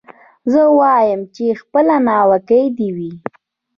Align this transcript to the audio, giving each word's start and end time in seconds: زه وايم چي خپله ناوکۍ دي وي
زه 0.51 0.61
وايم 0.79 1.21
چي 1.35 1.45
خپله 1.61 1.95
ناوکۍ 2.07 2.65
دي 2.77 2.89
وي 2.95 3.11